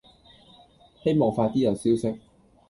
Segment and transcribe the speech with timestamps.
[1.03, 2.17] 希望快啲有消息